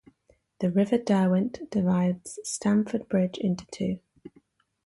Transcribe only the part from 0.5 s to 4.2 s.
The River Derwent divides Stamford Bridge into two.